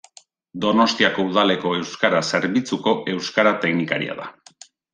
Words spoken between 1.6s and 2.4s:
Euskara